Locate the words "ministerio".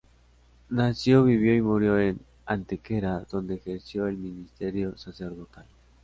4.17-4.97